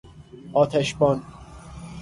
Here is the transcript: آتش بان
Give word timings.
آتش 0.53 0.93
بان 0.93 1.23